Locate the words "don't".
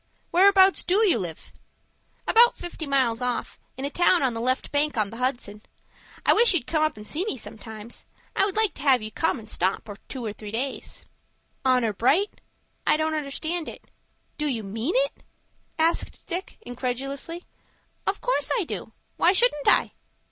12.97-13.13